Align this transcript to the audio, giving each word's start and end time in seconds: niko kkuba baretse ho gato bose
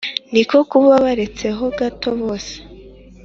niko 0.31 0.57
kkuba 0.63 0.93
baretse 1.03 1.47
ho 1.57 1.65
gato 1.79 2.09
bose 2.21 2.53